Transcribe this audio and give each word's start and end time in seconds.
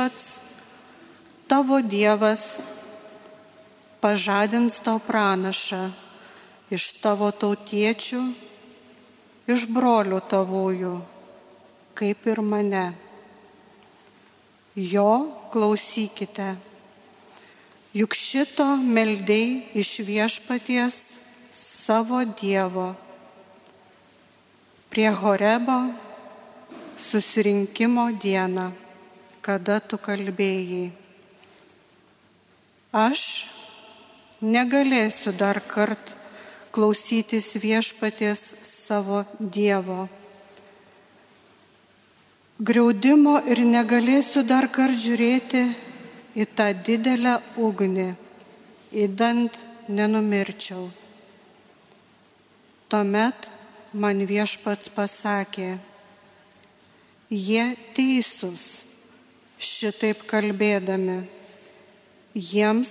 pats 0.00 0.38
tavo 1.44 1.82
Dievas 1.84 2.56
pažadins 4.00 4.80
tau 4.80 4.96
pranašą 4.96 5.90
iš 6.72 6.86
tavo 7.02 7.28
tautiečių, 7.36 8.22
iš 9.52 9.66
brolių 9.68 10.22
tavųjų, 10.32 10.94
kaip 12.00 12.28
ir 12.32 12.40
mane. 12.40 12.86
Jo 14.72 15.12
klausykite. 15.52 16.54
Juk 17.92 18.16
šito 18.16 18.70
meldėjai 18.80 19.82
iš 19.84 19.94
viešpaties 20.08 21.00
savo 21.52 22.24
Dievo 22.40 22.94
prie 24.88 25.10
Horebo 25.12 25.82
susirinkimo 26.96 28.14
dieną, 28.22 28.70
kada 29.42 29.80
tu 29.80 29.98
kalbėjai. 30.00 30.90
Aš 32.92 33.22
negalėsiu 34.42 35.32
dar 35.36 35.60
kart 35.62 36.14
klausytis 36.74 37.52
viešpaties 37.54 38.42
savo 38.66 39.24
Dievo. 39.38 40.08
Griaudimo 42.60 43.38
ir 43.48 43.62
negalėsiu 43.64 44.42
dar 44.44 44.68
kart 44.68 44.98
žiūrėti 45.00 45.62
į 46.36 46.46
tą 46.54 46.68
didelę 46.86 47.38
ugnį, 47.56 48.10
įdant 48.92 49.56
nenumirčiau. 49.88 50.90
Tuomet 52.90 53.48
man 53.94 54.20
viešpats 54.26 54.90
pasakė, 54.92 55.78
jie 57.30 57.64
teisūs 57.96 58.89
šitaip 59.80 60.26
kalbėdami. 60.28 61.22
Jiems 62.36 62.90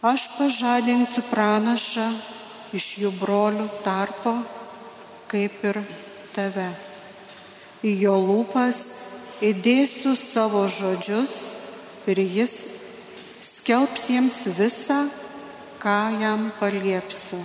aš 0.00 0.22
pažadinsiu 0.38 1.20
pranašą 1.28 2.06
iš 2.78 2.86
jų 3.02 3.10
brolių 3.18 3.66
tarpo, 3.84 4.32
kaip 5.28 5.58
ir 5.68 5.82
tave. 6.32 6.70
Į 7.84 7.92
jo 8.00 8.14
lūpas 8.16 8.80
įdėsiu 9.44 10.14
savo 10.16 10.62
žodžius 10.72 11.34
ir 12.08 12.22
jis 12.22 12.54
skelbs 13.44 14.06
jiems 14.08 14.38
visą, 14.56 15.02
ką 15.84 15.98
jam 16.22 16.46
paliepsiu. 16.62 17.42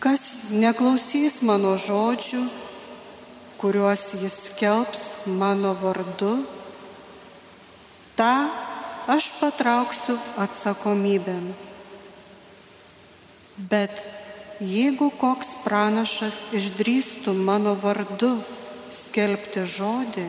Kas 0.00 0.24
neklausys 0.48 1.42
mano 1.44 1.74
žodžių, 1.76 2.40
kuriuos 3.60 4.06
jis 4.22 4.38
skelbs 4.46 5.04
mano 5.28 5.74
vardu, 5.76 6.38
tą 8.20 8.32
aš 9.08 9.30
patrauksiu 9.40 10.18
atsakomybėm. 10.44 11.46
Bet 13.70 13.94
jeigu 14.60 15.08
koks 15.20 15.54
pranašas 15.64 16.36
išdrįstų 16.56 17.32
mano 17.48 17.72
vardu 17.80 18.34
skelbti 18.92 19.64
žodį, 19.64 20.26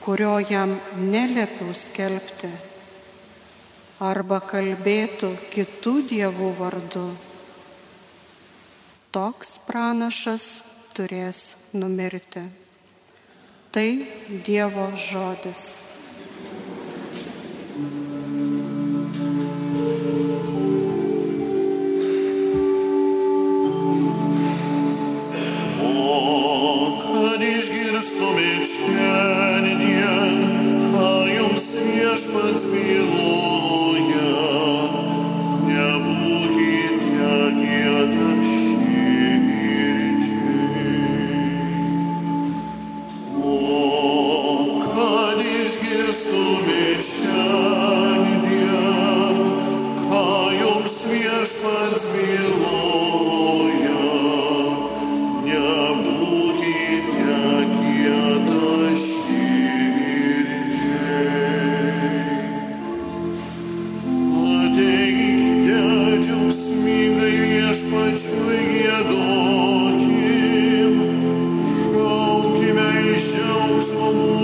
kurio 0.00 0.38
jam 0.40 0.72
neliepiau 0.96 1.74
skelbti, 1.76 2.48
arba 4.00 4.40
kalbėtų 4.40 5.34
kitų 5.52 5.94
dievų 6.14 6.48
vardu, 6.62 7.04
toks 9.12 9.58
pranašas 9.68 10.48
turės 10.96 11.44
numirti. 11.76 12.46
Tai 13.70 13.86
Dievo 14.48 14.88
žodis. 14.98 15.89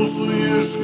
услышь, 0.06 0.76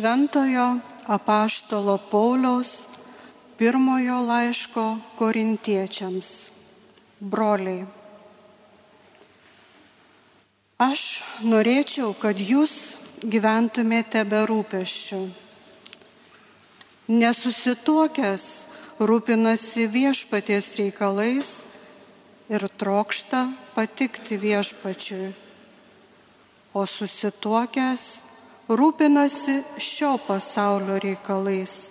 Šventojo 0.00 0.78
apaštalo 1.06 1.98
Pauliaus 2.10 2.70
pirmojo 3.58 4.20
laiško 4.24 4.84
korintiečiams. 5.18 6.30
Broliai. 7.20 7.82
Aš 10.80 11.02
norėčiau, 11.44 12.14
kad 12.16 12.40
jūs 12.40 12.94
gyventumėte 13.20 14.22
be 14.24 14.40
rūpeščių. 14.48 15.20
Nesusituokęs 17.20 18.48
rūpinasi 19.04 19.84
viešpaties 19.84 20.70
reikalais 20.80 21.52
ir 22.48 22.64
trokšta 22.80 23.44
patikti 23.76 24.40
viešpačiui, 24.40 25.28
o 26.72 26.88
susituokęs 26.88 28.29
rūpinasi 28.70 29.56
šio 29.82 30.14
pasaulio 30.22 31.00
reikalais, 31.02 31.90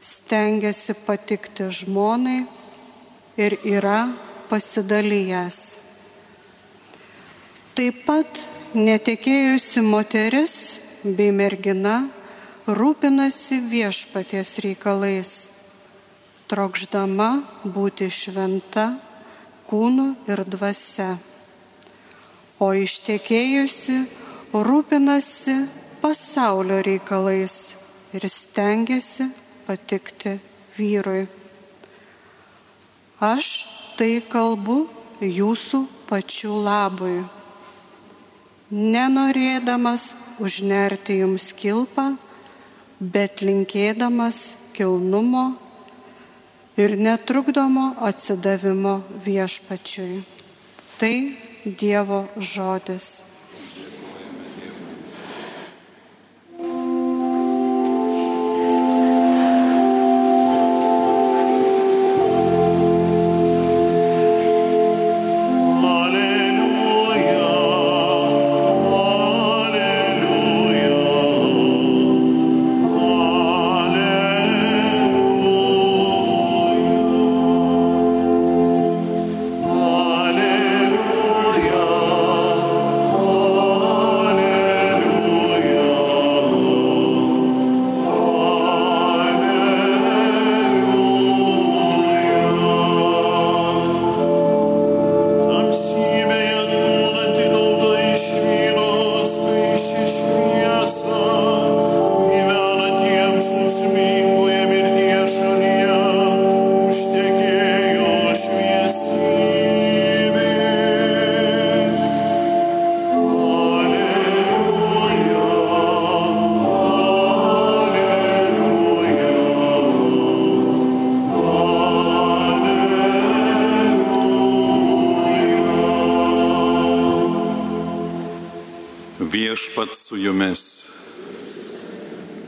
stengiasi 0.00 0.94
patikti 1.06 1.68
žmonai 1.68 2.46
ir 3.36 3.58
yra 3.68 4.00
pasidalyjęs. 4.48 5.58
Taip 7.76 8.00
pat 8.08 8.40
netekėjusi 8.72 9.84
moteris 9.84 10.56
bei 11.04 11.28
mergina 11.36 12.06
rūpinasi 12.66 13.60
viešpaties 13.68 14.56
reikalais, 14.64 15.32
trokšdama 16.48 17.30
būti 17.62 18.08
šventa 18.08 18.94
kūnu 19.68 20.14
ir 20.30 20.46
dvasia. 20.48 21.18
O 22.56 22.72
ištekėjusi 22.72 23.98
rūpinasi 24.56 25.56
pasaulio 26.00 26.82
reikalais 26.82 27.72
ir 28.14 28.28
stengiasi 28.28 29.30
patikti 29.66 30.38
vyrui. 30.76 31.26
Aš 33.20 33.46
tai 33.96 34.20
kalbu 34.20 34.84
jūsų 35.24 35.80
pačių 36.08 36.52
labui, 36.66 37.24
nenorėdamas 38.70 40.10
užnerti 40.42 41.20
jums 41.22 41.50
kilpą, 41.56 42.10
bet 43.00 43.40
linkėdamas 43.40 44.52
kilnumo 44.76 45.48
ir 46.76 46.96
netrukdomo 47.00 47.94
atsidavimo 48.04 49.00
viešpačiui. 49.24 50.22
Tai 51.00 51.16
Dievo 51.66 52.28
žodis. 52.38 53.25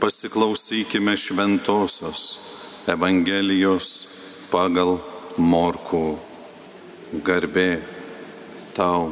Pasiklausykime 0.09 1.13
šventosios 1.13 2.21
Evangelijos 2.89 3.89
pagal 4.49 4.95
Morkų. 5.37 6.15
Garbė 7.27 7.83
tau 8.73 9.11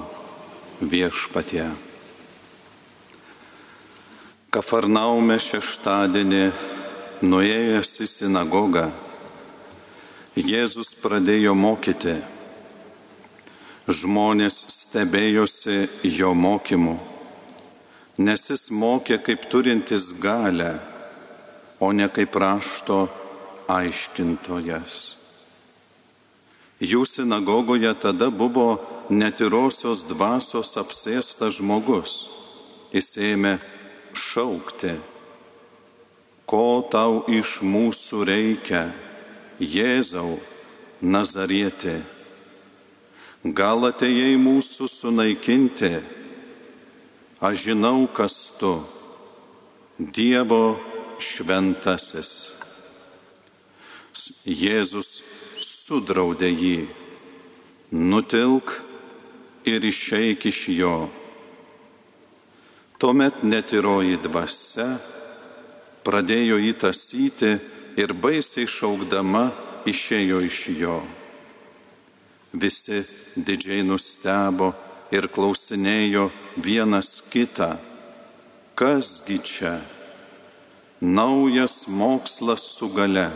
viešpatie. 0.82 1.68
Kafarnaume 4.50 5.38
šeštadienį, 5.38 6.42
nuėjęs 7.22 7.92
į 8.02 8.08
sinagogą, 8.16 8.88
Jėzus 10.34 10.96
pradėjo 11.04 11.54
mokyti. 11.54 12.16
Žmonės 13.86 14.58
stebėjosi 14.80 15.78
jo 16.18 16.34
mokymu 16.34 16.98
nes 18.18 18.50
jis 18.50 18.70
mokė 18.74 19.20
kaip 19.22 19.46
turintis 19.52 20.10
galę, 20.22 20.74
o 21.80 21.92
ne 21.94 22.08
kaip 22.10 22.36
rašto 22.36 23.06
aiškintojas. 23.70 25.18
Jų 26.82 27.06
sinagogoje 27.10 27.94
tada 28.02 28.30
buvo 28.30 28.78
netirosios 29.10 30.04
dvasios 30.10 30.76
apsėstas 30.78 31.58
žmogus. 31.58 32.18
Jis 32.94 33.16
ėmė 33.20 33.58
šaukti, 34.16 34.94
ko 36.48 36.86
tau 36.92 37.24
iš 37.28 37.60
mūsų 37.66 38.24
reikia, 38.30 38.88
Jėzau, 39.58 40.38
Nazarietė. 41.02 41.98
Gal 43.58 43.90
atėjai 43.90 44.38
mūsų 44.42 44.88
sunaikinti? 44.90 45.92
Aš 47.38 47.68
žinau, 47.70 48.08
kas 48.10 48.50
tu, 48.58 48.80
Dievo 49.98 50.78
šventasis. 51.22 52.32
Jėzus 54.46 55.10
sudraudė 55.62 56.50
jį, 56.50 56.80
nutilk 57.94 58.74
ir 59.70 59.86
išeik 59.86 60.48
iš 60.50 60.62
jo. 60.74 60.96
Tuomet 62.98 63.46
netiroji 63.46 64.18
dvasia 64.26 64.88
pradėjo 66.02 66.58
įtasyti 66.72 67.54
ir 68.02 68.18
baisiai 68.18 68.66
šaukdama 68.66 69.46
išėjo 69.86 70.42
iš 70.50 70.60
jo. 70.82 70.98
Visi 72.58 73.04
didžiai 73.38 73.86
nustebo 73.86 74.74
ir 75.12 75.28
klausinėjo 75.32 76.28
vienas 76.64 77.22
kitą, 77.32 77.76
kasgi 78.76 79.38
čia 79.44 79.78
naujas 81.02 81.88
mokslas 81.88 82.66
su 82.76 82.90
gale. 82.94 83.30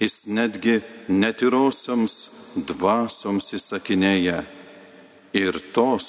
Jis 0.00 0.26
netgi 0.26 0.80
netirosioms 1.08 2.16
dvasioms 2.68 3.52
įsakinėja 3.56 4.42
ir 5.38 5.60
tos 5.72 6.08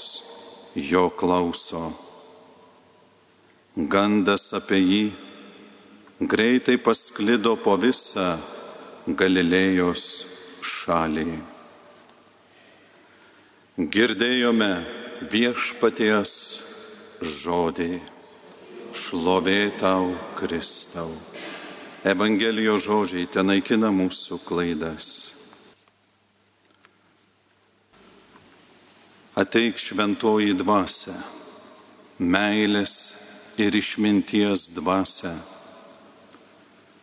jo 0.76 1.08
klauso. 1.20 1.86
Gandas 3.76 4.50
apie 4.58 4.82
jį 4.82 5.04
greitai 6.20 6.78
pasklido 6.82 7.56
po 7.60 7.76
visą 7.80 8.34
Galilėjos 9.06 10.06
šalį. 10.66 11.55
Girdėjome 13.76 14.86
viešpaties 15.28 16.32
žodį. 17.20 17.98
Šlovė 18.96 19.74
tau, 19.76 20.14
Kristau. 20.40 21.10
Evangelijos 22.08 22.86
žodžiai 22.86 23.28
ten 23.28 23.52
naikina 23.52 23.90
mūsų 23.92 24.40
klaidas. 24.48 25.10
Ateik 29.36 29.76
šventoji 29.76 30.56
dvasia, 30.56 31.18
meilės 32.24 32.96
ir 33.60 33.76
išminties 33.76 34.70
dvasę. 34.78 35.36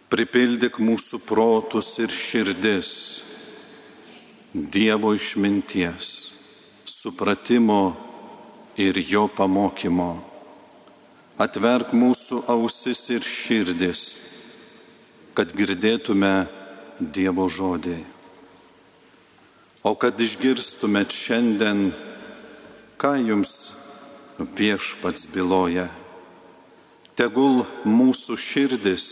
Pripildyk 0.08 0.80
mūsų 0.80 1.20
protus 1.28 1.98
ir 2.00 2.08
širdis 2.08 2.96
Dievo 4.52 5.14
išminties, 5.16 6.31
supratimo 7.02 7.96
ir 8.76 8.94
jo 9.10 9.24
pamokymo. 9.26 10.12
Atverk 11.42 11.90
mūsų 11.98 12.44
ausis 12.52 13.00
ir 13.10 13.24
širdis, 13.26 14.02
kad 15.34 15.50
girdėtume 15.50 16.46
Dievo 17.02 17.48
žodį. 17.50 17.96
O 19.82 19.96
kad 19.98 20.20
išgirstumėt 20.22 21.10
šiandien, 21.10 21.88
ką 23.02 23.16
jums 23.18 23.54
viešpats 24.38 25.26
byloja, 25.32 25.88
tegul 27.18 27.64
mūsų 27.82 28.38
širdis 28.38 29.08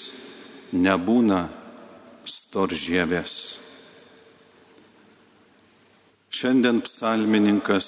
nebūna 0.71 1.49
storžievės. 2.23 3.35
Šiandien 6.41 6.79
psalmininkas 6.81 7.87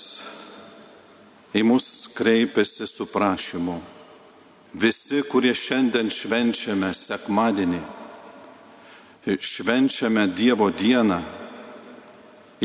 į 1.56 1.62
mus 1.64 1.86
kreipiasi 2.12 2.84
su 2.84 3.06
prašymu. 3.08 3.78
Visi, 4.76 5.22
kurie 5.24 5.54
šiandien 5.56 6.10
švenčiame 6.12 6.90
sekmadienį, 6.92 7.80
švenčiame 9.40 10.26
Dievo 10.36 10.68
dieną, 10.68 11.22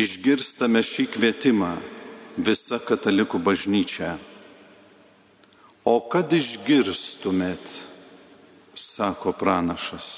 išgirstame 0.04 0.84
šį 0.84 1.08
kvietimą 1.16 1.72
visa 2.36 2.84
katalikų 2.84 3.40
bažnyčia. 3.48 4.18
O 5.88 5.98
kad 6.12 6.36
išgirstumėt, 6.36 7.64
sako 8.76 9.38
pranašas, 9.40 10.14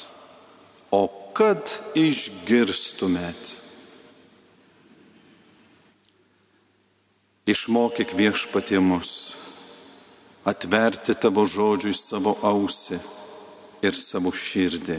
o 0.90 1.06
kad 1.38 1.62
išgirstumėt. 1.94 3.69
Išmokyk 7.50 8.14
viešpatie 8.14 8.78
mus 8.78 9.34
atverti 10.46 11.16
tavo 11.18 11.46
žodžiui 11.50 11.96
savo 11.98 12.36
ausį 12.46 13.00
ir 13.86 13.96
savo 13.98 14.32
širdį, 14.36 14.98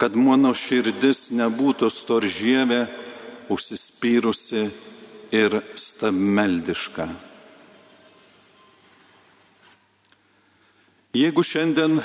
kad 0.00 0.16
mano 0.18 0.52
širdis 0.56 1.30
nebūtų 1.36 1.88
storžievė, 1.92 2.82
užsispyrusi 3.52 4.66
ir 5.36 5.60
stabmeldiška. 5.78 7.06
Jeigu 11.16 11.44
šiandien 11.46 12.00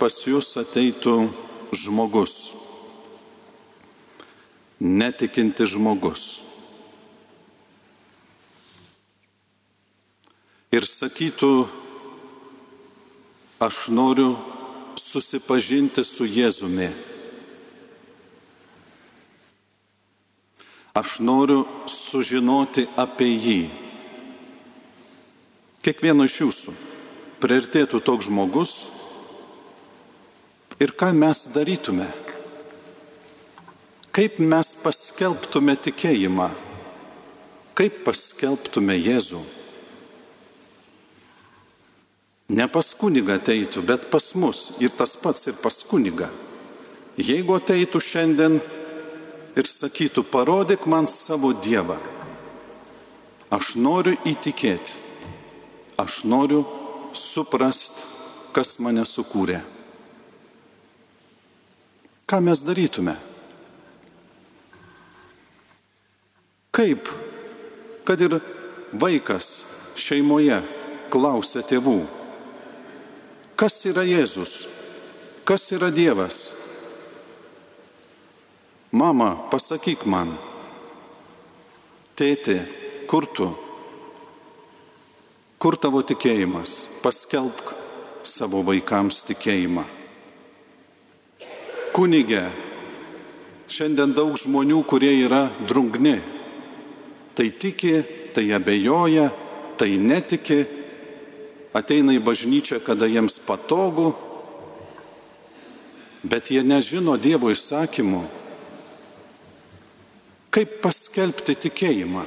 pas 0.00 0.16
jūs 0.24 0.54
ateitų 0.62 1.16
žmogus, 1.76 2.36
netikinti 4.80 5.66
žmogus, 5.68 6.46
ir 10.76 10.84
sakytų, 10.84 11.50
aš 13.64 13.86
noriu 13.88 14.34
susipažinti 15.00 16.04
su 16.04 16.26
Jėzumi. 16.28 16.90
Aš 20.96 21.18
noriu 21.20 21.64
sužinoti 21.88 22.86
apie 22.96 23.28
jį. 23.28 23.58
Kiekvieno 25.84 26.24
iš 26.28 26.38
jūsų 26.42 26.76
priartėtų 27.40 28.00
toks 28.04 28.28
žmogus 28.28 28.76
ir 30.80 30.92
ką 30.96 31.12
mes 31.16 31.44
darytume? 31.54 32.08
Kaip 34.16 34.40
mes 34.40 34.72
paskelbtume 34.80 35.76
tikėjimą? 35.76 36.48
Kaip 37.76 38.00
paskelbtume 38.08 38.96
Jėzų? 38.96 39.44
Ne 42.48 42.68
pas 42.70 42.92
kunigą 42.94 43.40
ateitų, 43.40 43.82
bet 43.82 44.06
pas 44.10 44.28
mus 44.38 44.76
ir 44.78 44.92
tas 44.94 45.16
pats 45.18 45.48
ir 45.50 45.56
pas 45.58 45.80
kunigą. 45.82 46.28
Jeigu 47.18 47.56
ateitų 47.56 47.98
šiandien 47.98 48.60
ir 49.56 49.66
sakytų, 49.66 50.22
parodyk 50.30 50.84
man 50.86 51.08
savo 51.10 51.50
Dievą, 51.64 51.96
aš 53.50 53.74
noriu 53.80 54.14
įtikėti, 54.28 55.00
aš 55.98 56.22
noriu 56.28 56.62
suprast, 57.16 57.98
kas 58.54 58.76
mane 58.78 59.02
sukūrė. 59.08 59.62
Ką 62.26 62.40
mes 62.42 62.62
darytume? 62.66 63.16
Kaip, 66.76 67.08
kad 68.04 68.20
ir 68.20 68.38
vaikas 68.92 69.48
šeimoje 69.96 70.58
klausia 71.10 71.62
tėvų, 71.64 72.00
Kas 73.56 73.78
yra 73.88 74.02
Jėzus? 74.04 74.66
Kas 75.48 75.70
yra 75.72 75.88
Dievas? 75.88 76.50
Mama, 78.92 79.30
pasakyk 79.48 80.04
man. 80.04 80.34
Tėti, 82.20 82.58
kur 83.08 83.24
tu? 83.32 83.48
Kur 85.56 85.80
tavo 85.80 86.04
tikėjimas? 86.04 86.82
Paskelbk 87.00 87.72
savo 88.28 88.60
vaikams 88.66 89.22
tikėjimą. 89.30 89.86
Kunigė, 91.96 92.44
šiandien 93.72 94.12
daug 94.12 94.36
žmonių, 94.36 94.84
kurie 94.84 95.14
yra 95.24 95.46
drungni. 95.64 96.18
Tai 97.32 97.48
tiki, 97.56 98.02
tai 98.36 98.50
abejoja, 98.52 99.30
tai 99.80 99.94
netiki, 99.96 100.66
ateina 101.76 102.14
į 102.16 102.22
bažnyčią, 102.24 102.80
kada 102.84 103.08
jiems 103.10 103.38
patogu, 103.44 104.14
bet 106.24 106.50
jie 106.50 106.64
nežino 106.64 107.16
Dievo 107.20 107.52
įsakymų. 107.52 108.24
Kaip 110.56 110.80
paskelbti 110.80 111.56
tikėjimą? 111.66 112.24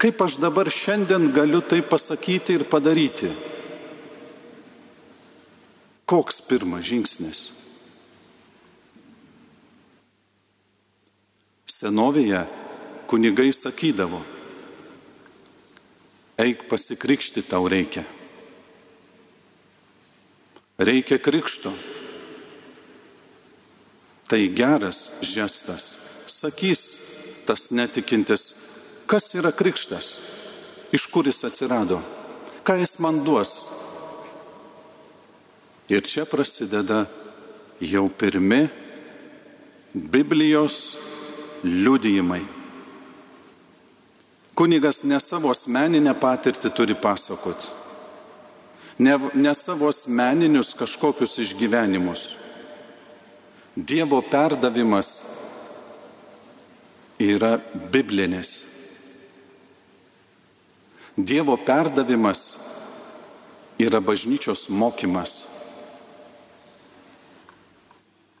Kaip 0.00 0.20
aš 0.20 0.36
dabar 0.42 0.68
šiandien 0.68 1.30
galiu 1.32 1.62
tai 1.64 1.80
pasakyti 1.80 2.58
ir 2.58 2.66
padaryti? 2.68 3.30
Koks 6.04 6.42
pirmas 6.44 6.84
žingsnis? 6.84 7.46
Senovėje 11.74 12.44
kunigai 13.08 13.48
sakydavo, 13.56 14.20
eik 16.44 16.68
pasikrikšti 16.68 17.42
tau 17.48 17.64
reikia 17.70 18.04
reikia 20.78 21.18
krikšto. 21.18 21.72
Tai 24.28 24.48
geras 24.48 25.10
žestas. 25.22 25.98
Sakys 26.26 26.82
tas 27.46 27.70
netikintis, 27.70 28.54
kas 29.06 29.34
yra 29.36 29.52
krikštas, 29.52 30.18
iš 30.92 31.06
kur 31.12 31.28
jis 31.28 31.44
atsirado, 31.44 32.00
ką 32.64 32.78
jis 32.80 32.96
man 33.04 33.20
duos. 33.24 33.68
Ir 35.92 36.00
čia 36.08 36.24
prasideda 36.24 37.04
jau 37.80 38.08
pirmi 38.08 38.64
Biblijos 39.94 40.96
liudijimai. 41.62 42.40
Kunigas 44.54 45.04
ne 45.04 45.20
savo 45.20 45.52
asmeninę 45.52 46.14
patirtį 46.16 46.72
turi 46.74 46.96
pasakoti 46.96 47.83
ne, 48.98 49.18
ne 49.34 49.54
savo 49.54 49.88
asmeninius 49.88 50.74
kažkokius 50.74 51.38
išgyvenimus. 51.38 52.28
Dievo 53.76 54.22
perdavimas 54.22 55.24
yra 57.18 57.58
biblinis. 57.92 58.64
Dievo 61.16 61.56
perdavimas 61.56 62.58
yra 63.78 64.00
bažnyčios 64.00 64.68
mokymas. 64.68 65.46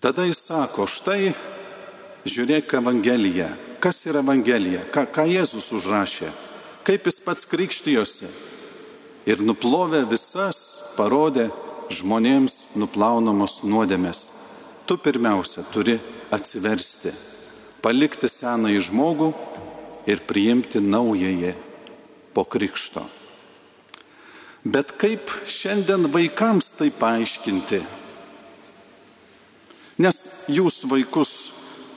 Tada 0.00 0.26
jis 0.28 0.42
sako, 0.46 0.86
štai 0.86 1.32
žiūrėk 2.28 2.76
Evangeliją. 2.78 3.48
Kas 3.80 4.04
yra 4.06 4.20
Evangelija? 4.20 4.84
Ką, 4.92 5.06
ką 5.08 5.24
Jėzus 5.28 5.70
užrašė? 5.76 6.30
Kaip 6.84 7.08
jis 7.08 7.18
pats 7.24 7.48
krikštijosi? 7.48 8.28
Ir 9.26 9.40
nuplovė 9.40 10.04
visas, 10.08 10.94
parodė 10.98 11.48
žmonėms 11.92 12.76
nuplaunamos 12.80 13.62
nuodėmės. 13.64 14.28
Tu 14.84 14.96
pirmiausia 15.00 15.64
turi 15.72 15.96
atsiversti, 16.34 17.12
palikti 17.84 18.28
senąjį 18.28 18.80
žmogų 18.90 19.30
ir 20.10 20.20
priimti 20.28 20.82
naująjį 20.84 21.54
po 22.36 22.44
krikšto. 22.44 23.04
Bet 24.64 24.94
kaip 25.00 25.32
šiandien 25.48 26.08
vaikams 26.12 26.70
tai 26.78 26.90
paaiškinti? 26.92 27.80
Nes 30.00 30.20
jūs 30.50 30.82
vaikus 30.90 31.32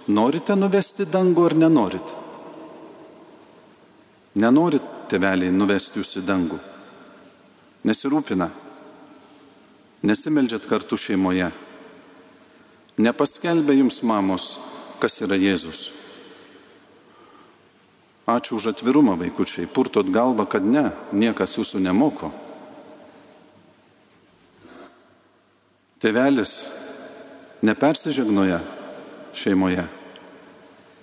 norite 0.08 0.56
nuvesti 0.56 1.08
dangų 1.08 1.48
ar 1.48 1.56
nenorit? 1.64 2.16
Nenorit 4.38 4.84
teveliai 5.10 5.52
nuvesti 5.52 6.04
jūs 6.04 6.20
į 6.20 6.26
dangų. 6.28 6.60
Nesirūpina. 7.88 8.50
Nesimeldžiat 10.04 10.66
kartu 10.68 10.98
šeimoje. 11.00 11.48
Nepaskelbė 13.00 13.78
jums 13.78 14.02
mamos, 14.04 14.58
kas 15.00 15.22
yra 15.24 15.38
Jėzus. 15.40 15.92
Ačiū 18.28 18.58
už 18.58 18.74
atvirumą, 18.74 19.16
vaikučiai. 19.22 19.70
Purtot 19.72 20.10
galvą, 20.12 20.44
kad 20.50 20.66
ne, 20.66 20.90
niekas 21.16 21.56
jūsų 21.56 21.80
nemoko. 21.80 22.34
Tevelis 26.04 26.58
nepersižegnoja 27.64 28.60
šeimoje. 29.32 29.86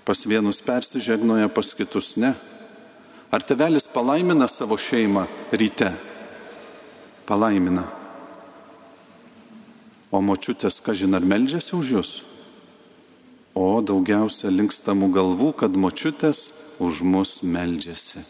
Pas 0.05 0.21
vienus 0.29 0.61
persižegnoja, 0.61 1.49
pas 1.49 1.73
kitus 1.73 2.19
ne. 2.21 2.35
Ar 3.33 3.43
tevelis 3.43 3.89
palaimina 3.89 4.51
savo 4.53 4.77
šeimą 4.77 5.25
ryte? 5.57 5.95
Palaimina. 7.25 7.87
O 10.15 10.21
močiutės, 10.23 10.79
ką 10.85 10.95
žin, 10.95 11.17
ar 11.17 11.25
meldžiasi 11.27 11.73
už 11.75 11.93
jūs? 11.97 12.11
O 13.57 13.81
daugiausia 13.87 14.51
linkstamų 14.53 15.09
galvų, 15.15 15.53
kad 15.63 15.75
močiutės 15.79 16.51
už 16.83 17.01
mus 17.07 17.39
meldžiasi. 17.43 18.23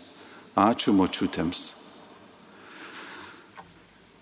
Ačiū 0.55 0.95
močiutėms. 0.95 1.73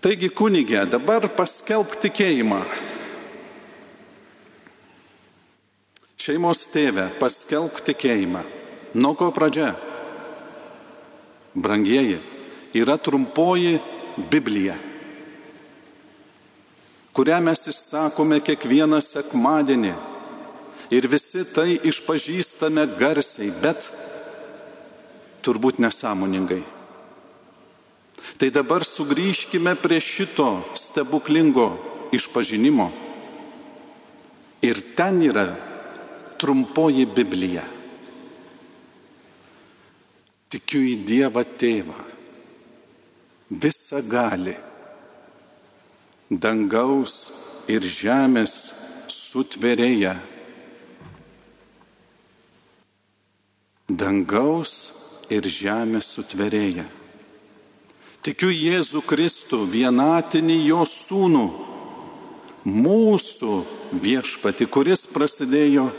Taigi 0.03 0.27
kunigė, 0.33 0.81
dabar 0.89 1.29
paskelb 1.31 1.93
tikėjimą. 2.03 2.59
Šeimos 6.19 6.65
tėvė, 6.71 7.09
paskelb 7.19 7.77
tikėjimą. 7.85 8.41
Nuo 8.95 9.13
ko 9.19 9.29
pradžia? 9.35 9.73
Brangieji, 11.53 12.17
yra 12.75 12.97
trumpoji 12.97 13.77
Biblija, 14.17 14.75
kurią 17.13 17.39
mes 17.41 17.67
išsakome 17.69 18.39
kiekvieną 18.45 18.99
sekmadienį 19.01 19.93
ir 20.93 21.07
visi 21.09 21.41
tai 21.49 21.79
išpažįstame 21.81 22.85
garsiai, 22.99 23.49
bet 23.63 23.89
turbūt 25.43 25.81
nesąmoningai. 25.81 26.61
Tai 28.37 28.49
dabar 28.53 28.85
sugrįžkime 28.85 29.75
prie 29.81 29.99
šito 30.01 30.63
stebuklingo 30.77 31.67
išpažinimo. 32.15 32.89
Ir 34.63 34.79
ten 34.95 35.19
yra 35.25 35.49
trumpoji 36.39 37.05
Biblija. 37.09 37.65
Tikiu 40.53 40.83
į 40.85 40.95
Dievą 41.07 41.43
Tėvą, 41.59 42.12
visą 43.53 44.01
gali, 44.09 44.55
dangaus 46.29 47.15
ir 47.69 47.85
žemės 47.85 48.55
sutverėja, 49.11 50.15
dangaus 53.87 54.73
ir 55.29 55.45
žemės 55.45 56.09
sutverėja. 56.15 56.85
Tikiu 58.23 58.49
Jėzų 58.49 59.03
Kristų, 59.03 59.65
vienatinį 59.67 60.57
jo 60.63 60.83
sūnų, 60.87 61.47
mūsų 62.63 63.55
viešpati, 63.99 64.67
kuris 64.71 65.03
prasidėjo 65.11 65.89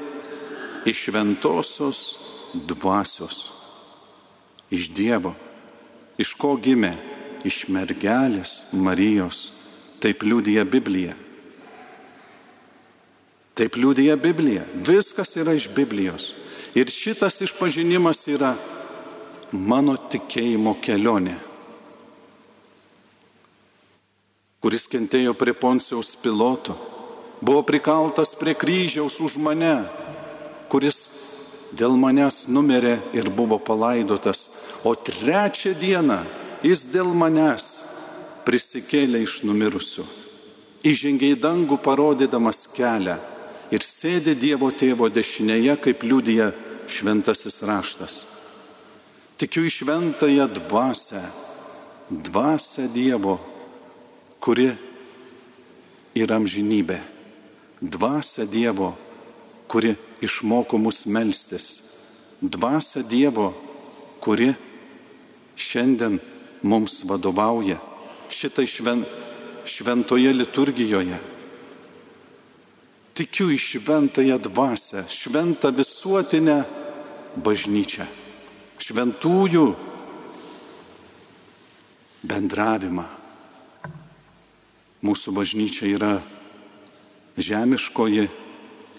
iš 0.89 1.09
šventosios 1.11 2.01
dvasios, 2.55 3.51
iš 4.73 4.89
Dievo, 4.97 5.35
iš 6.17 6.33
ko 6.41 6.55
gimė, 6.57 6.95
iš 7.45 7.67
mergelės 7.73 8.65
Marijos, 8.73 9.51
taip 10.01 10.25
liūdija 10.25 10.65
Biblija. 10.69 11.15
Taip 13.55 13.77
liūdija 13.79 14.17
Biblija. 14.19 14.65
Viskas 14.75 15.37
yra 15.39 15.55
iš 15.55 15.69
Biblijos. 15.77 16.33
Ir 16.75 16.91
šitas 16.91 17.39
išpažinimas 17.45 18.25
yra 18.33 18.55
mano 19.55 19.95
tikėjimo 20.11 20.75
kelionė, 20.83 21.37
kuris 24.65 24.89
kentėjo 24.91 25.37
prie 25.39 25.55
Poncijaus 25.55 26.17
piloto, 26.19 26.75
buvo 27.39 27.63
prikaltas 27.63 28.35
prie 28.35 28.57
kryžiaus 28.59 29.21
už 29.23 29.37
mane, 29.39 29.85
kuris 30.73 31.05
dėl 31.79 31.95
manęs 32.01 32.49
numirė 32.51 32.97
ir 33.15 33.31
buvo 33.31 33.61
palaidotas, 33.63 34.49
o 34.83 34.97
trečią 34.99 35.77
dieną 35.79 36.19
jis 36.65 36.87
dėl 36.89 37.13
manęs 37.13 37.69
prisikėlė 38.45 39.23
iš 39.25 39.43
numirusių, 39.45 40.05
įžengė 40.85 41.35
į 41.35 41.41
dangų 41.41 41.79
parodydamas 41.85 42.67
kelią 42.73 43.17
ir 43.73 43.85
sėdė 43.85 44.35
Dievo 44.39 44.71
tėvo 44.73 45.09
dešinėje, 45.13 45.77
kaip 45.81 46.05
liūdija 46.05 46.51
šventasis 46.89 47.63
raštas. 47.69 48.25
Tikiu 49.41 49.65
į 49.67 49.73
šventąją 49.73 50.47
dvasę, 50.61 51.23
dvasę 52.11 52.89
Dievo, 52.95 53.39
kuri 54.41 54.71
yra 56.15 56.39
amžinybė. 56.39 57.01
Dvasę 57.85 58.47
Dievo, 58.49 58.93
kuri 59.69 59.97
išmoko 60.25 60.79
mus 60.79 61.05
melstis. 61.11 61.67
Dvasę 62.41 63.03
Dievo, 63.09 63.51
kuri 64.23 64.53
šiandien 65.57 66.21
mums 66.65 67.03
vadovauja 67.05 67.79
šitai 68.33 68.67
šven, 68.67 69.05
šventoje 69.69 70.33
liturgijoje. 70.33 71.21
Tikiu 73.15 73.53
į 73.55 73.61
šventąją 73.61 74.41
dvasę, 74.49 75.05
šventą 75.07 75.71
visuotinę 75.77 76.59
bažnyčią 77.39 78.09
šventųjų 78.85 79.67
bendravimą. 82.27 83.05
Mūsų 85.05 85.35
bažnyčia 85.37 85.89
yra 85.93 86.13
žemiškoji, 87.37 88.27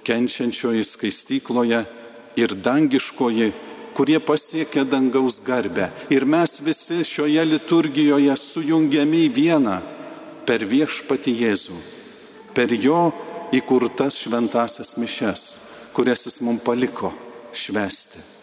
kenčiančioji 0.06 0.86
skaistykloje 0.86 1.82
ir 2.38 2.56
dangiškoji, 2.56 3.52
kurie 3.96 4.20
pasiekia 4.20 4.84
dangaus 4.86 5.40
garbę. 5.44 5.90
Ir 6.12 6.28
mes 6.28 6.60
visi 6.62 7.02
šioje 7.08 7.46
liturgijoje 7.48 8.36
sujungiami 8.38 9.26
į 9.26 9.34
vieną 9.40 9.80
per 10.46 10.68
viešpati 10.68 11.34
Jėzų, 11.42 11.80
per 12.54 12.76
jo 12.76 13.10
įkurtas 13.56 14.20
šventasias 14.22 14.96
mišes, 15.00 15.50
kurias 15.96 16.28
jis 16.28 16.42
mums 16.44 16.64
paliko 16.68 17.14
švesti 17.56 18.36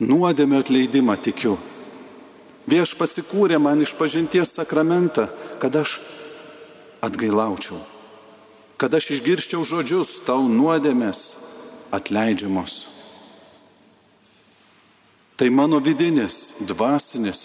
nuodėmio 0.00 0.60
atleidimą 0.60 1.16
tikiu. 1.22 1.56
Vieš 2.66 2.96
pasikūrė 2.98 3.58
man 3.62 3.80
iš 3.82 3.94
pažinties 3.96 4.56
sakramentą, 4.58 5.28
kad 5.62 5.76
aš 5.76 6.00
atgailaučiau, 7.04 7.78
kad 8.76 8.92
aš 8.94 9.14
išgirščiau 9.16 9.62
žodžius 9.64 10.18
tau 10.26 10.48
nuodėmės 10.50 11.22
atleidžiamos. 11.94 12.95
Tai 15.36 15.50
mano 15.50 15.80
vidinis, 15.84 16.54
dvasinis 16.64 17.40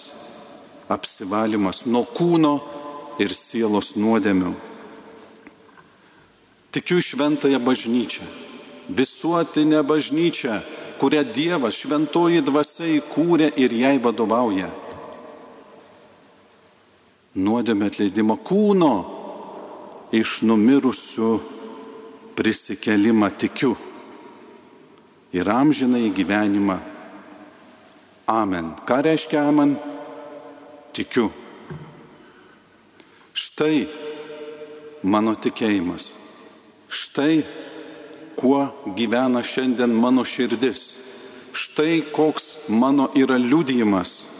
apsivalymas 0.87 1.83
nuo 1.91 2.05
kūno 2.07 2.53
ir 3.19 3.33
sielos 3.35 3.97
nuodėmių. 3.99 4.51
Tikiu 6.71 7.01
šventąją 7.03 7.59
bažnyčią, 7.59 8.27
visuotinę 8.95 9.81
bažnyčią, 9.83 10.61
kurią 11.01 11.23
Dievas 11.35 11.75
šventoji 11.81 12.39
dvasia 12.47 12.87
įkūrė 12.95 13.49
ir 13.59 13.75
jai 13.75 13.97
vadovauja. 13.99 14.69
Nuodėmė 17.35 17.89
atleidimo 17.91 18.37
kūno 18.39 18.93
iš 20.15 20.41
numirusių 20.47 21.31
prisikelimą 22.39 23.31
tikiu 23.35 23.75
ir 25.35 25.51
amžinai 25.51 26.07
gyvenimą. 26.15 26.90
Amen. 28.27 28.73
Ką 28.85 29.01
reiškia 29.01 29.47
amen? 29.49 29.75
Tikiu. 30.93 31.29
Štai 33.33 33.87
mano 35.03 35.33
tikėjimas. 35.35 36.11
Štai 36.91 37.41
kuo 38.35 38.65
gyvena 38.97 39.41
šiandien 39.43 39.93
mano 39.95 40.25
širdis. 40.27 40.83
Štai 41.53 42.01
koks 42.13 42.69
mano 42.69 43.09
yra 43.15 43.37
liudijimas. 43.39 44.31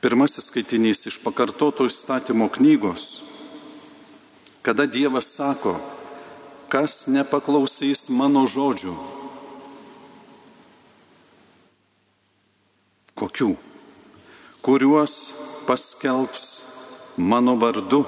Pirmasis 0.00 0.50
skaitinys 0.52 1.06
iš 1.08 1.16
pakartoto 1.18 1.86
įstatymo 1.88 2.46
knygos, 2.54 3.06
kada 4.62 4.86
Dievas 4.86 5.32
sako, 5.34 5.72
kas 6.72 7.06
nepaklausys 7.10 8.08
mano 8.10 8.46
žodžių. 8.50 8.94
Kokių? 13.16 13.54
Kuriuos 14.66 15.14
paskelbs 15.68 16.46
mano 17.16 17.54
vardu 17.56 18.02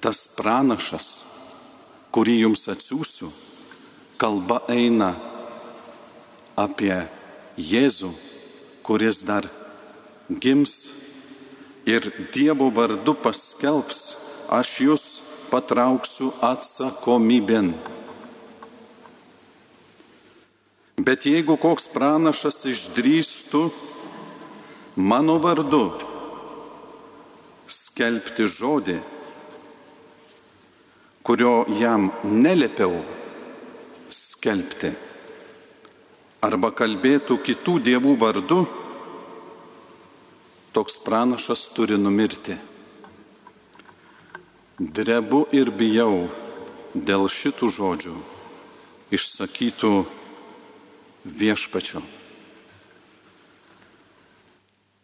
tas 0.00 0.24
pranašas, 0.32 1.08
kurį 2.10 2.38
jums 2.46 2.64
atsiųsiu, 2.72 3.28
kalba 4.16 4.62
eina 4.72 5.12
apie 6.56 6.96
Jėzų, 7.60 8.08
kuris 8.86 9.20
dar 9.28 9.44
gims 10.40 10.74
ir 11.84 12.08
Dievo 12.32 12.70
vardu 12.72 13.12
paskelbs, 13.20 14.00
aš 14.48 14.70
jūs 14.86 15.04
patrauksiu 15.50 16.30
atsakomybėn. 16.46 17.74
Bet 21.00 21.24
jeigu 21.26 21.56
koks 21.60 21.88
pranašas 21.90 22.62
išdrįstų 22.70 23.62
mano 25.00 25.38
vardu 25.42 25.84
skelbti 27.70 28.46
žodį, 28.50 28.98
kurio 31.24 31.54
jam 31.78 32.10
neliepiau 32.24 33.00
skelbti, 34.10 34.90
arba 36.44 36.72
kalbėtų 36.76 37.38
kitų 37.46 37.78
dievų 37.90 38.16
vardu, 38.20 38.64
toks 40.76 40.98
pranašas 41.04 41.68
turi 41.74 41.98
numirti. 42.00 42.58
Drebu 44.80 45.42
ir 45.52 45.68
bijau 45.76 46.30
dėl 46.96 47.26
šitų 47.28 47.68
žodžių 47.68 48.14
išsakytų 49.12 49.90
viešpačiu. 51.28 52.00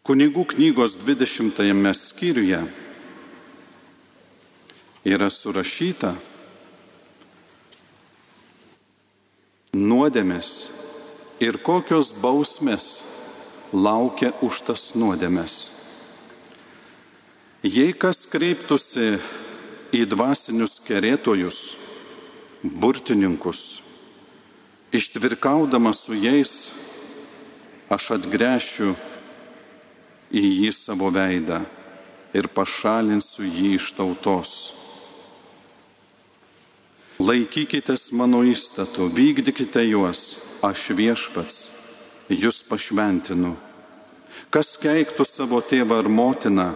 Kunigų 0.00 0.46
knygos 0.54 0.96
20 1.02 1.92
skyriuje 1.92 2.62
yra 5.12 5.28
surašyta 5.28 6.16
nuodėmės 9.76 10.56
ir 11.44 11.60
kokios 11.60 12.16
bausmės 12.16 12.92
laukia 13.76 14.32
už 14.40 14.64
tas 14.70 14.94
nuodėmės. 14.96 15.66
Jei 17.60 17.92
kas 17.92 18.24
kreiptųsi 18.30 19.18
į 19.96 20.06
dvasinius 20.10 20.80
kerėtojus, 20.84 21.58
burtininkus, 22.62 23.82
ištvirkaudamas 24.92 26.04
su 26.06 26.16
jais, 26.18 26.54
aš 27.92 28.10
atgręšiu 28.18 28.94
į 30.34 30.42
jį 30.42 30.72
savo 30.74 31.10
veidą 31.14 31.60
ir 32.36 32.48
pašalinsiu 32.52 33.46
jį 33.46 33.70
iš 33.78 33.92
tautos. 33.96 34.52
Laikykitės 37.16 38.10
mano 38.12 38.42
įstatų, 38.44 39.08
vykdykite 39.16 39.86
juos, 39.86 40.36
aš 40.66 40.90
viešpats, 40.98 41.60
jūs 42.28 42.60
pašventinu. 42.68 43.54
Kas 44.52 44.74
keiktų 44.82 45.24
savo 45.24 45.62
tėvą 45.64 46.02
ar 46.02 46.10
motiną, 46.12 46.74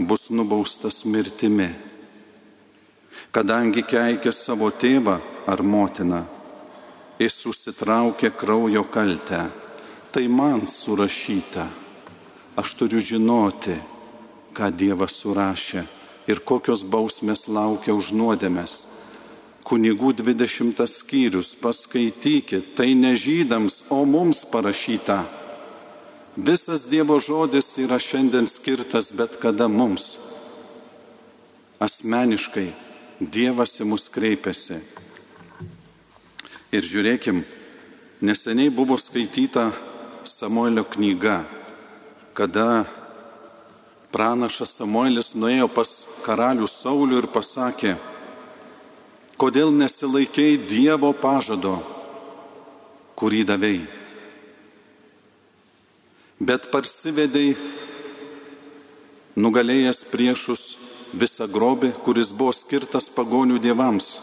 bus 0.00 0.26
nubaustas 0.34 1.04
mirtimi 1.06 1.70
kadangi 3.32 3.82
keikė 3.86 4.32
savo 4.32 4.70
tėvą 4.70 5.18
ar 5.46 5.62
motiną, 5.62 6.24
jis 7.18 7.36
susitraukė 7.42 8.30
kraujo 8.36 8.84
kaltę. 8.84 9.46
Tai 10.12 10.28
man 10.32 10.64
surašyta. 10.66 11.66
Aš 12.56 12.72
turiu 12.78 13.02
žinoti, 13.04 13.74
ką 14.56 14.70
Dievas 14.72 15.18
surašė 15.20 15.82
ir 16.26 16.40
kokios 16.40 16.86
bausmės 16.88 17.44
laukia 17.52 17.92
už 17.92 18.14
nuodėmės. 18.16 18.86
Kunigų 19.66 20.14
20 20.16 20.80
skyrius, 20.88 21.52
paskaitykite, 21.60 22.62
tai 22.78 22.94
ne 22.94 23.12
žydams, 23.18 23.82
o 23.90 24.04
mums 24.08 24.44
parašyta. 24.48 25.24
Visas 26.36 26.86
Dievo 26.88 27.18
žodis 27.20 27.74
yra 27.82 27.98
šiandien 28.00 28.48
skirtas 28.48 29.12
bet 29.12 29.36
kada 29.42 29.68
mums. 29.68 30.16
Asmeniškai 31.82 32.85
Dievas 33.20 33.78
į 33.80 33.86
mus 33.88 34.10
kreipiasi. 34.12 34.76
Ir 36.68 36.84
žiūrėkim, 36.84 37.40
neseniai 38.20 38.68
buvo 38.68 38.98
skaityta 39.00 39.70
Samuelio 40.26 40.84
knyga, 40.84 41.38
kada 42.36 42.84
pranašas 44.12 44.74
Samuelis 44.76 45.32
nuėjo 45.32 45.70
pas 45.72 45.92
karalių 46.26 46.68
Saulių 46.68 47.22
ir 47.22 47.28
pasakė, 47.32 47.94
kodėl 49.40 49.72
nesilaikėjai 49.72 50.60
Dievo 50.68 51.14
pažado, 51.16 51.78
kurį 53.16 53.46
davėjai, 53.48 53.86
bet 56.36 56.68
parsivedai 56.68 57.54
nugalėjęs 59.40 60.04
priešus 60.12 60.85
visą 61.14 61.46
grobį, 61.50 61.92
kuris 62.04 62.32
buvo 62.34 62.54
skirtas 62.56 63.08
pagonių 63.12 63.60
dievams, 63.62 64.16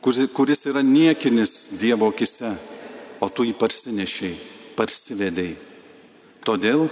kuris 0.00 0.64
yra 0.70 0.82
niekinis 0.84 1.76
Dievo 1.80 2.08
akise, 2.08 2.54
o 3.20 3.28
tu 3.28 3.44
jį 3.44 3.52
parsinešiai, 3.60 4.36
parsivedėjai. 4.78 5.56
Todėl 6.40 6.86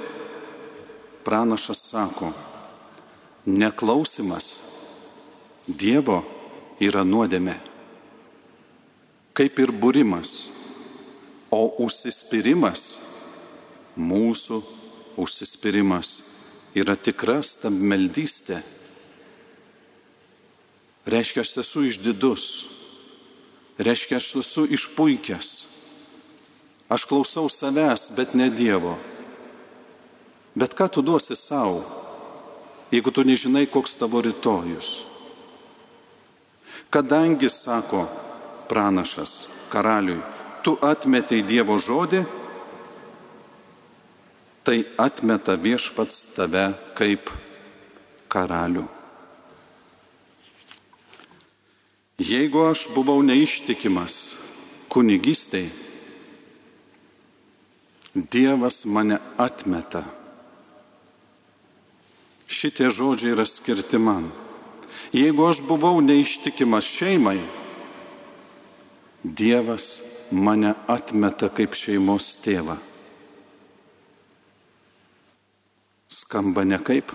pranašas 1.24 1.80
sako, 1.88 2.32
neklausimas 3.48 4.50
Dievo 5.68 6.20
yra 6.80 7.04
nuodėme, 7.04 7.56
kaip 9.32 9.58
ir 9.60 9.72
būrimas, 9.72 10.50
o 11.48 11.64
užsispyrimas, 11.84 12.82
mūsų 13.96 14.60
užsispyrimas 15.16 16.18
yra 16.80 16.96
tikra 16.96 17.40
stabmeldystė. 17.44 18.60
Reiškia, 21.08 21.42
aš 21.42 21.56
esu 21.62 21.84
išdidus. 21.88 22.44
Reiškia, 23.78 24.18
aš 24.20 24.28
esu 24.42 24.66
išpuikęs. 24.76 25.50
Aš 26.88 27.04
klausau 27.08 27.48
savęs, 27.52 28.10
bet 28.16 28.34
ne 28.34 28.48
Dievo. 28.52 28.96
Bet 30.58 30.74
ką 30.74 30.88
tu 30.90 31.04
duosi 31.04 31.36
savo, 31.36 31.84
jeigu 32.90 33.12
tu 33.12 33.22
nežinai, 33.24 33.68
koks 33.70 33.94
tavo 34.00 34.20
rytojus? 34.24 35.04
Kadangi, 36.90 37.50
sako 37.52 38.08
pranašas 38.68 39.46
karaliui, 39.72 40.24
tu 40.64 40.76
atmetei 40.80 41.44
Dievo 41.44 41.76
žodį, 41.78 42.24
tai 44.68 44.83
atmeta 45.00 45.54
viešpats 45.57 46.35
tave 46.37 46.66
kaip 46.92 47.31
karalių. 48.28 48.83
Jeigu 52.20 52.66
aš 52.68 52.83
buvau 52.92 53.22
neištikimas 53.24 54.16
kunigystei, 54.92 55.70
Dievas 58.12 58.83
mane 58.85 59.16
atmeta. 59.40 60.02
Šitie 62.44 62.90
žodžiai 62.92 63.33
yra 63.37 63.46
skirti 63.48 64.00
man. 64.02 64.26
Jeigu 65.16 65.46
aš 65.48 65.62
buvau 65.64 66.02
neištikimas 66.04 66.85
šeimai, 66.98 67.38
Dievas 69.24 69.88
mane 70.28 70.74
atmeta 70.92 71.48
kaip 71.48 71.78
šeimos 71.78 72.35
tėvą. 72.44 72.76
Skamba 76.09 76.64
nekaip. 76.64 77.12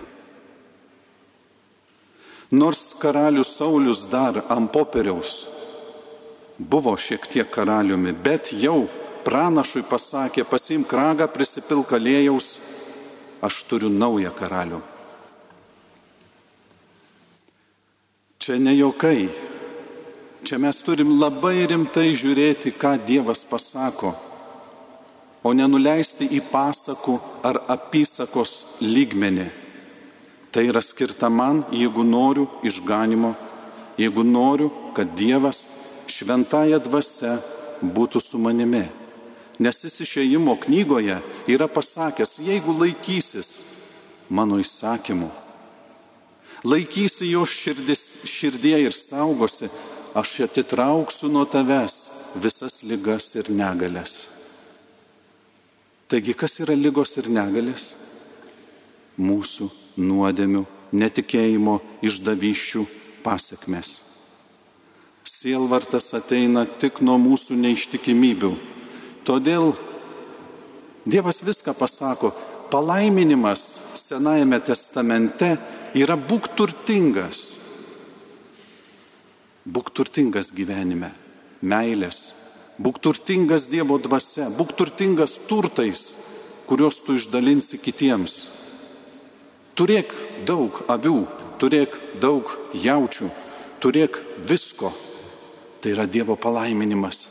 Nors 2.50 2.94
karalius 3.00 3.56
Saulis 3.58 4.04
dar 4.10 4.44
ant 4.48 4.70
popieriaus 4.72 5.54
buvo 6.58 6.94
šiek 6.96 7.26
tiek 7.26 7.50
karaliumi, 7.50 8.12
bet 8.12 8.52
jau 8.54 8.86
pranašui 9.24 9.82
pasakė, 9.88 10.44
pasimk 10.46 10.92
ragą, 10.92 11.26
prisipilk 11.32 11.94
alėjaus, 11.96 12.58
aš 13.42 13.62
turiu 13.68 13.90
naują 13.90 14.30
karalių. 14.36 14.80
Čia 18.38 18.58
ne 18.60 18.74
jokai, 18.76 19.30
čia 20.44 20.60
mes 20.60 20.82
turim 20.84 21.16
labai 21.18 21.64
rimtai 21.70 22.12
žiūrėti, 22.12 22.74
ką 22.76 22.98
Dievas 23.08 23.42
pasako. 23.48 24.12
O 25.44 25.52
nenuleisti 25.52 26.30
į 26.32 26.40
pasakų 26.48 27.18
ar 27.44 27.60
apysakos 27.76 28.80
lygmenį. 28.80 29.50
Tai 30.54 30.64
yra 30.70 30.80
skirta 30.80 31.28
man, 31.28 31.64
jeigu 31.74 32.04
noriu 32.06 32.46
išganimo, 32.64 33.34
jeigu 33.98 34.24
noriu, 34.24 34.70
kad 34.96 35.10
Dievas 35.18 35.64
šventąją 36.08 36.78
dvasę 36.84 37.36
būtų 37.82 38.22
su 38.22 38.40
manimi. 38.40 38.84
Nes 39.58 39.84
jis 39.84 40.00
išėjimo 40.02 40.56
knygoje 40.64 41.20
yra 41.50 41.68
pasakęs, 41.70 42.38
jeigu 42.42 42.74
laikysis 42.80 43.50
mano 44.30 44.58
įsakymų, 44.62 45.28
laikysi 46.64 47.28
jo 47.30 47.44
širdis, 47.46 48.24
širdie 48.26 48.78
ir 48.86 48.96
saugosi, 48.96 49.68
aš 50.14 50.40
atitrauksiu 50.48 51.30
nuo 51.30 51.44
tavęs 51.46 51.98
visas 52.42 52.82
lygas 52.86 53.34
ir 53.38 53.50
negalės. 53.50 54.33
Taigi, 56.08 56.34
kas 56.36 56.58
yra 56.60 56.76
lygos 56.76 57.16
ir 57.20 57.30
negalės? 57.32 57.94
Mūsų 59.16 59.70
nuodėmių, 60.02 60.64
netikėjimo, 60.92 61.78
išdavyščių 62.04 62.84
pasiekmes. 63.24 63.96
Sielvartas 65.24 66.10
ateina 66.18 66.66
tik 66.66 67.00
nuo 67.00 67.16
mūsų 67.22 67.56
neištikimybių. 67.62 68.52
Todėl 69.24 69.72
Dievas 71.04 71.42
viską 71.44 71.74
pasako. 71.76 72.32
Palaiminimas 72.70 73.80
Senajame 73.94 74.58
testamente 74.64 75.50
yra 75.94 76.16
būk 76.16 76.48
turtingas. 76.56 77.58
Būk 79.64 79.92
turtingas 79.96 80.50
gyvenime, 80.52 81.12
meilės. 81.60 82.43
Būk 82.78 82.98
turtingas 82.98 83.68
Dievo 83.70 84.00
dvasia, 84.02 84.48
būk 84.50 84.74
turtingas 84.74 85.36
turtais, 85.46 86.02
kuriuos 86.66 86.98
tu 87.06 87.14
išdalinsi 87.18 87.78
kitiems. 87.78 88.34
Turėk 89.78 90.10
daug 90.46 90.80
avių, 90.90 91.20
turėk 91.62 91.94
daug 92.22 92.50
jaučių, 92.74 93.30
turėk 93.82 94.18
visko. 94.48 94.90
Tai 95.80 95.92
yra 95.92 96.06
Dievo 96.10 96.34
palaiminimas. 96.40 97.28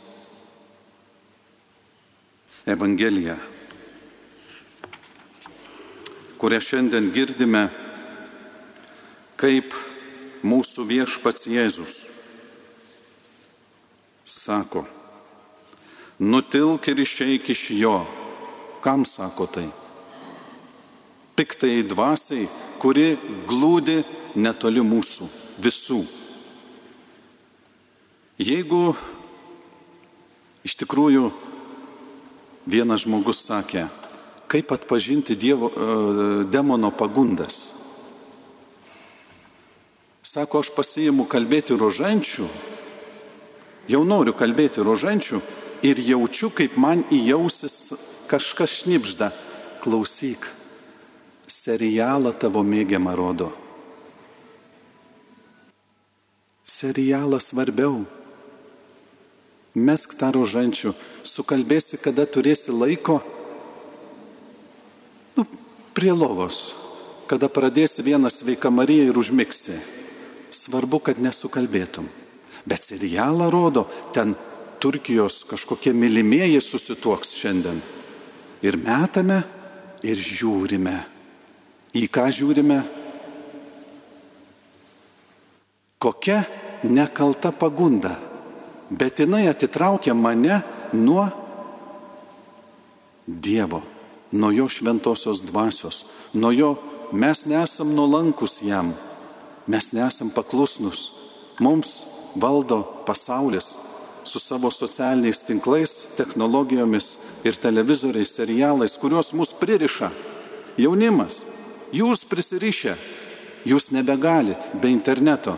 Evangelija, 2.64 3.36
kurią 6.40 6.62
šiandien 6.64 7.10
girdime, 7.12 7.66
kaip 9.36 9.76
mūsų 10.40 10.86
viešpats 10.88 11.44
Jėzus 11.52 11.98
sako, 14.24 14.86
nutilk 16.18 16.88
ir 16.88 17.00
išeik 17.00 17.48
iš 17.50 17.70
jo. 17.70 18.04
Kam 18.84 19.04
sako 19.04 19.46
tai? 19.46 19.68
Piktai 21.34 21.82
dvasiai, 21.82 22.46
kuri 22.78 23.16
glūdi 23.48 24.02
netoli 24.38 24.84
mūsų 24.84 25.26
visų. 25.64 26.02
Jeigu 28.38 28.94
iš 30.66 30.76
tikrųjų 30.78 31.30
vienas 32.66 33.04
žmogus 33.04 33.42
sakė, 33.46 33.88
kaip 34.50 34.70
atpažinti 34.74 35.34
dievo, 35.34 35.70
e, 35.70 36.44
demono 36.50 36.90
pagundas. 36.94 37.74
Sako, 40.22 40.62
aš 40.64 40.70
pasiimu 40.74 41.26
kalbėti 41.30 41.76
rožančių, 41.78 42.46
jau 43.90 44.02
noriu 44.06 44.34
kalbėti 44.34 44.82
rožančių 44.82 45.42
ir 45.84 46.00
jaučiu, 46.00 46.48
kaip 46.50 46.78
man 46.80 47.04
įjausis 47.12 47.76
kažkas 48.30 48.80
šnipžda. 48.80 49.30
Klausyk, 49.84 50.46
serialą 51.44 52.32
tavo 52.40 52.64
mėgiamą 52.64 53.12
rodo. 53.18 53.50
Serialas 56.64 57.50
svarbiau. 57.52 58.06
Mesk 59.74 60.14
tą 60.16 60.30
rožančių, 60.32 60.94
sukalbėsi, 61.26 61.98
kada 62.00 62.24
turėsi 62.24 62.72
laiko. 62.72 63.18
Nu, 65.34 65.44
prie 65.92 66.14
lovos, 66.14 66.78
kada 67.28 67.50
pradėsi 67.50 68.06
vieną 68.06 68.30
sveiką 68.32 68.70
Mariją 68.72 69.10
ir 69.10 69.20
užmigsi. 69.20 69.76
Svarbu, 70.54 71.02
kad 71.10 71.18
nesukalbėtum. 71.20 72.06
Bet 72.64 72.86
serialą 72.86 73.50
rodo, 73.52 73.84
ten 74.14 74.32
Turkijos 74.84 75.46
kažkokie 75.48 75.94
mylimieji 75.96 76.60
susituoks 76.60 77.30
šiandien. 77.32 77.78
Ir 78.60 78.76
metame, 78.76 79.38
ir 80.04 80.18
žiūrime. 80.20 80.92
Į 81.96 82.02
ką 82.12 82.24
žiūrime? 82.28 82.76
Kokia 86.04 86.42
nekalta 86.84 87.48
pagunda, 87.56 88.12
bet 88.92 89.22
jinai 89.24 89.46
atitraukia 89.48 90.12
mane 90.12 90.60
nuo 90.92 91.24
Dievo, 93.24 93.80
nuo 94.36 94.52
jo 94.52 94.68
šventosios 94.68 95.40
dvasios, 95.48 96.02
nuo 96.36 96.52
jo 96.52 96.70
mes 97.16 97.46
nesam 97.48 97.96
nuolankus 97.96 98.58
jam, 98.60 98.92
mes 99.64 99.90
nesam 99.96 100.28
paklusnus, 100.28 101.06
mums 101.56 101.96
valdo 102.36 102.82
pasaulis 103.08 103.72
su 104.24 104.40
savo 104.40 104.70
socialiniais 104.70 105.42
tinklais, 105.44 105.92
technologijomis 106.16 107.18
ir 107.44 107.56
televizoriais, 107.56 108.32
serialais, 108.34 108.96
kuriuos 108.98 109.32
mus 109.36 109.52
pririša 109.56 110.10
jaunimas. 110.80 111.42
Jūs 111.94 112.24
prisirišę, 112.26 112.96
jūs 113.68 113.92
nebegalit 113.94 114.70
be 114.80 114.90
interneto. 114.90 115.56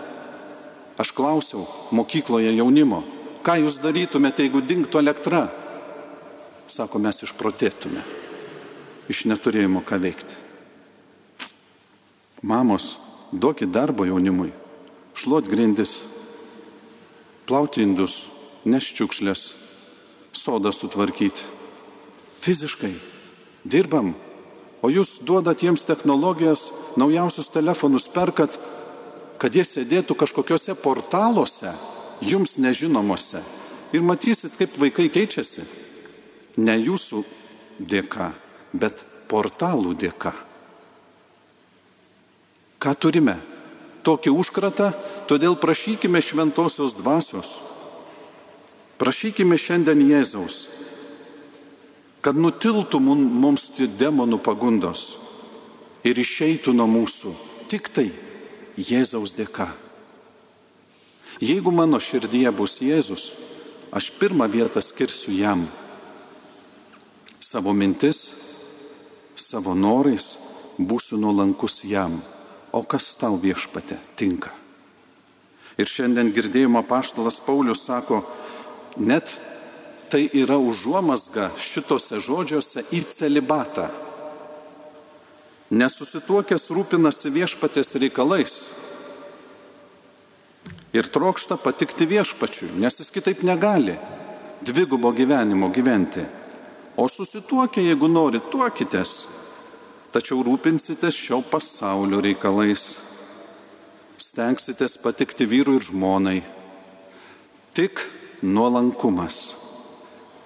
Aš 0.98 1.12
klausiau 1.16 1.66
mokykloje 1.92 2.52
jaunimo, 2.56 3.02
ką 3.44 3.58
jūs 3.62 3.78
darytumėte, 3.84 4.44
jeigu 4.44 4.62
dinktų 4.64 5.00
elektra? 5.00 5.46
Sako, 6.66 6.98
mes 6.98 7.22
išprotėtume, 7.22 8.02
iš 9.12 9.24
neturėjimo 9.30 9.84
ką 9.86 10.00
veikti. 10.02 10.42
Mamos, 12.42 12.96
duokit 13.32 13.70
darbo 13.72 14.04
jaunimui, 14.08 14.50
šluot 15.16 15.48
grindis, 15.48 16.02
plauti 17.46 17.84
indus, 17.84 18.26
neščiukšlės, 18.66 19.48
sodą 20.36 20.74
sutvarkyti. 20.74 21.46
Fiziškai 22.44 22.92
dirbam, 23.66 24.14
O 24.86 24.90
jūs 24.92 25.16
duodat 25.26 25.64
jiems 25.64 25.82
technologijas, 25.88 26.68
naujausius 27.00 27.48
telefonus 27.50 28.06
perkat, 28.12 28.54
kad 29.40 29.54
jie 29.56 29.64
sėdėtų 29.66 30.14
kažkokiuose 30.20 30.76
portaluose, 30.78 31.72
jums 32.22 32.56
nežinomuose. 32.62 33.40
Ir 33.96 34.04
matysit, 34.06 34.54
kaip 34.58 34.76
vaikai 34.78 35.08
keičiasi. 35.12 35.64
Ne 36.62 36.76
jūsų 36.78 37.24
dėka, 37.80 38.30
bet 38.72 39.04
portalų 39.30 39.96
dėka. 39.98 40.32
Ką 42.78 42.92
turime? 42.94 43.38
Tokį 44.06 44.30
užkratą, 44.38 44.92
todėl 45.26 45.56
prašykime 45.58 46.22
šventosios 46.22 46.94
dvasios. 46.94 47.56
Prašykime 48.96 49.58
šiandien 49.60 50.00
Jėzaus 50.08 50.60
kad 52.26 52.34
nutiltų 52.34 52.98
mums 52.98 53.68
demonų 53.78 54.40
pagundos 54.42 55.12
ir 56.02 56.18
išeitų 56.18 56.72
nuo 56.74 56.88
mūsų 56.90 57.30
tik 57.70 57.86
tai 57.86 58.08
Jėzaus 58.74 59.30
dėka. 59.36 59.68
Jeigu 61.38 61.70
mano 61.70 62.00
širdyje 62.02 62.50
bus 62.50 62.80
Jėzus, 62.82 63.28
aš 63.94 64.10
pirmą 64.18 64.48
vietą 64.50 64.82
skirsiu 64.82 65.36
jam. 65.38 65.62
Savo 67.38 67.70
mintis, 67.70 68.24
savo 69.38 69.76
norais 69.78 70.32
būsiu 70.82 71.20
nuolankus 71.22 71.84
jam. 71.86 72.18
O 72.74 72.82
kas 72.82 73.14
tau 73.14 73.38
viešpate 73.38 74.00
tinka? 74.18 74.50
Ir 75.78 75.86
šiandien 75.86 76.34
girdėjimo 76.34 76.82
paštalas 76.90 77.38
Paulius 77.46 77.86
sako, 77.86 78.24
net 78.96 79.36
tai 80.10 80.28
yra 80.32 80.58
užuomasga 80.58 81.50
šitose 81.58 82.20
žodžiuose 82.22 82.84
į 82.94 83.02
celibatą. 83.10 83.90
Nesusituokęs 85.70 86.68
rūpinasi 86.70 87.32
viešpatės 87.34 87.96
reikalais 87.98 88.58
ir 90.94 91.08
trokšta 91.12 91.58
patikti 91.58 92.06
viešpačiui, 92.06 92.70
nes 92.78 93.00
jis 93.00 93.10
kitaip 93.12 93.42
negali 93.44 93.96
dvigubo 94.62 95.10
gyvenimo 95.12 95.68
gyventi. 95.74 96.24
O 96.96 97.08
susituokę, 97.08 97.82
jeigu 97.82 98.08
nori, 98.08 98.40
tuokitės, 98.40 99.26
tačiau 100.14 100.40
rūpinsitės 100.46 101.18
šio 101.18 101.42
pasaulio 101.50 102.22
reikalais. 102.24 102.94
Stengsitės 104.16 104.96
patikti 105.02 105.44
vyrui 105.44 105.76
ir 105.76 105.84
žmonai. 105.90 106.38
Tik 107.76 108.00
nuolankumas 108.42 109.66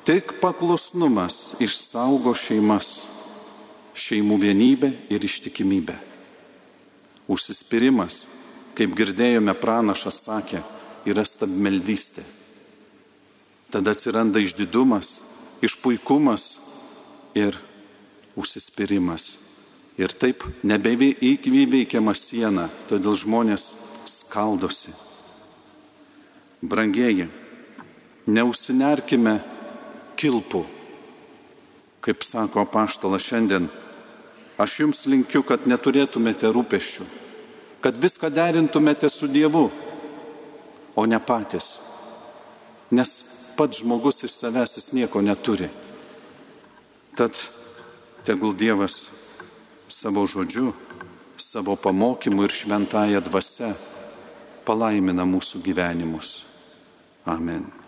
tik 0.05 0.33
paklusnumas 0.41 1.55
išsaugo 1.63 2.33
šeimas, 2.35 2.89
šeimų 3.95 4.39
vienybę 4.43 4.89
ir 5.13 5.23
ištikimybę. 5.23 5.95
Užsispyrimas, 7.31 8.25
kaip 8.75 8.95
girdėjome 8.99 9.55
pranašas 9.55 10.23
sakė, 10.25 10.63
yra 11.07 11.23
stabmeldystė. 11.23 12.25
Tada 13.71 13.95
atsiranda 13.95 14.43
išdidumas, 14.43 15.21
išpuikumas 15.63 16.47
ir 17.39 17.55
užsispyrimas. 18.35 19.37
Ir 20.01 20.11
taip 20.17 20.43
nebeįveikiama 20.65 22.17
siena, 22.17 22.67
todėl 22.89 23.15
žmonės 23.21 23.69
skaldosi. 24.11 24.95
Brangieji, 26.67 27.29
neusinerkime 28.31 29.39
kilpų. 30.21 30.65
Kaip 32.01 32.25
sako 32.25 32.65
paštalas 32.71 33.27
šiandien, 33.27 33.69
aš 34.61 34.79
jums 34.85 35.05
linkiu, 35.11 35.43
kad 35.45 35.67
neturėtumėte 35.69 36.49
rūpeščių, 36.53 37.07
kad 37.85 37.99
viską 38.01 38.31
derintumėte 38.33 39.11
su 39.13 39.29
Dievu, 39.29 39.69
o 40.97 41.07
ne 41.07 41.21
patys. 41.21 41.79
Nes 42.91 43.13
pats 43.57 43.83
žmogus 43.83 44.25
iš 44.25 44.35
savęs 44.41 44.77
jis 44.79 44.93
nieko 44.97 45.23
neturi. 45.23 45.69
Tad 47.17 47.37
tegul 48.25 48.55
Dievas 48.57 49.09
savo 49.89 50.27
žodžiu, 50.27 50.73
savo 51.37 51.77
pamokymu 51.77 52.47
ir 52.47 52.55
šventąją 52.55 53.21
dvasę 53.27 53.73
palaimina 54.65 55.27
mūsų 55.29 55.61
gyvenimus. 55.65 56.41
Amen. 57.27 57.80